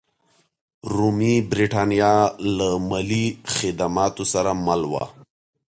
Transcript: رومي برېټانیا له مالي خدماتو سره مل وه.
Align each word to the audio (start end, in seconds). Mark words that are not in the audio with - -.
رومي 0.95 1.33
برېټانیا 1.51 2.13
له 2.57 2.69
مالي 2.89 3.25
خدماتو 3.55 4.23
سره 4.33 4.51
مل 4.65 4.81
وه. 4.91 5.05